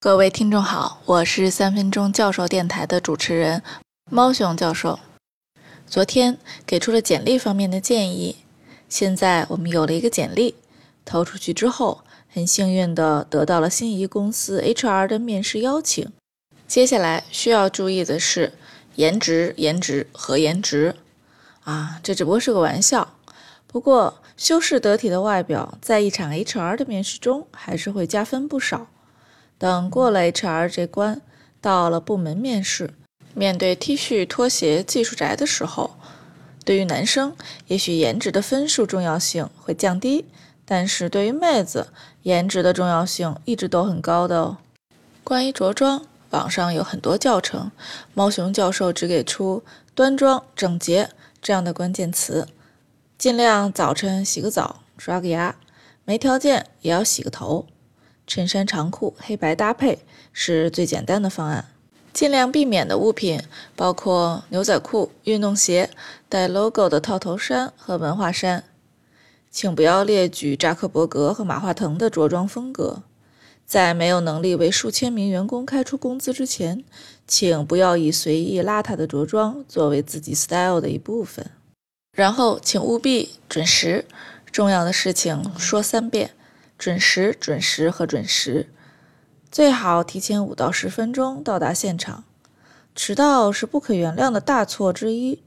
[0.00, 3.64] 各位听众好，我是三分钟教授电台的主持人
[4.08, 5.00] 猫熊教授。
[5.88, 8.36] 昨天给出了简历方面的建议，
[8.88, 10.54] 现在我们有了一个简历，
[11.04, 16.12] 投出去之后，很幸运的得到了心仪公司 HR 的面试邀请。
[16.68, 18.52] 接下来需要注意的是，
[18.94, 20.94] 颜值、颜值和颜值
[21.64, 23.14] 啊，这只不过是个玩笑。
[23.66, 28.86] 不过修饰得体的外表，在一场 HR 的面试中，还是会加分不少。
[29.58, 31.20] 等过了 HR 这关，
[31.60, 32.94] 到了部门面试，
[33.34, 35.96] 面对 T 恤、拖鞋、技术宅的时候，
[36.64, 37.34] 对于男生，
[37.66, 40.26] 也许颜值的分数重要性会降低，
[40.64, 41.88] 但是对于妹子，
[42.22, 44.58] 颜值的重要性一直都很高的哦。
[45.24, 47.72] 关于着装，网上有很多教程，
[48.14, 49.64] 猫熊教授只给出
[49.94, 51.10] 端庄、整洁
[51.42, 52.46] 这样的关键词，
[53.18, 55.56] 尽量早晨洗个澡、刷个牙，
[56.04, 57.66] 没条件也要洗个头。
[58.28, 59.98] 衬衫长裤黑白搭配
[60.32, 61.64] 是最简单的方案。
[62.12, 63.40] 尽量避免的物品
[63.74, 65.90] 包括牛仔裤、运动鞋、
[66.28, 68.62] 带 logo 的套头衫和文化衫。
[69.50, 73.02] 请不要列举扎克伯格和马化腾的着装风格。
[73.64, 76.84] 在没有能力为数千名员工开出工资之前，
[77.26, 81.50] 请不要以随意邋遢的着装作为自己 style 的一部分。
[82.12, 84.04] 然后，请务必准时。
[84.50, 86.30] 重要的事情说三遍。
[86.78, 88.68] 准时、准时和准时，
[89.50, 92.22] 最好提前五到十分钟到达现场。
[92.94, 95.42] 迟到是不可原谅的大错之一。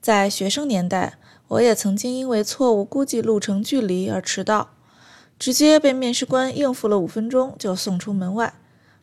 [0.00, 4.70] 在学生年代，我也曾经因为错误估计路程距离而迟到，
[5.38, 8.54] 直接被面试官应付了五分钟就送出门外。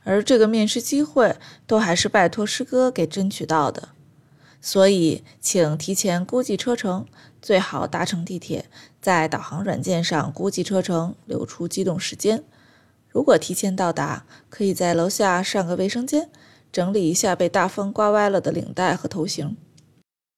[0.05, 3.89] 而这个面试机会都还是拜托师哥给争取到的。
[4.59, 7.05] 所以，请提前估计车程，
[7.41, 8.65] 最好搭乘地铁，
[9.01, 12.43] 在导航软件上估计车程，留出机动时间。
[13.09, 16.29] 如果提前到达，可以在楼下上个卫生间，
[16.71, 19.55] 整理一下被大风刮歪了的领带和头型。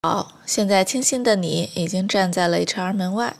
[0.04, 3.38] 好，现在清新的你已经站在了 HR 门外。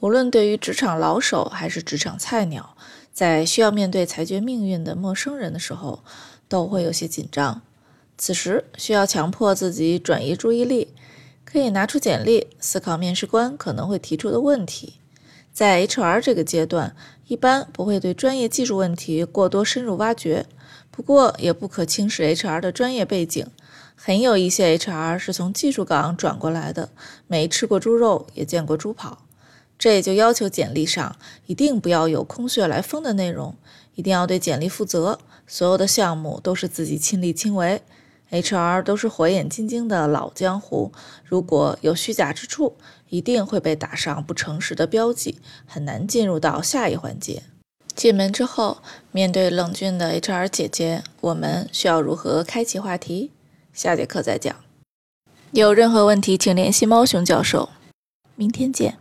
[0.00, 2.76] 无论对于职场老手还是职场菜鸟，
[3.12, 6.02] 在需要面对裁决命运的陌生人的时候，
[6.48, 7.62] 都会有些紧张。
[8.20, 10.92] 此时需要强迫自己转移注意力，
[11.42, 14.96] 可以拿出简历思考面试官可能会提出的问题。
[15.54, 16.94] 在 HR 这个阶段，
[17.28, 20.44] 一般不会对专业技术问题过多深入挖掘，
[20.90, 23.46] 不过也不可轻视 HR 的专业背景。
[23.96, 26.90] 很有一些 HR 是从技术岗转过来的，
[27.26, 29.24] 没吃过猪肉也见过猪跑。
[29.78, 31.16] 这也就要求简历上
[31.46, 33.56] 一定不要有空穴来风的内容，
[33.94, 37.80] 一定要对简历负责，所有的项目都是自己亲力亲为。
[38.30, 40.92] HR 都是火眼金睛的老江湖，
[41.24, 42.76] 如果有虚假之处，
[43.08, 47.42] 一定会被打上不诚实的标记，很难进入到下一环节。
[47.94, 48.78] 进门之后，
[49.10, 53.32] 面对冷峻的 HR 姐姐，我们需要如何开启话题？
[53.72, 54.54] 下节课再讲。
[55.50, 57.70] 有任何问题，请联系猫熊教授。
[58.36, 58.98] 明天见。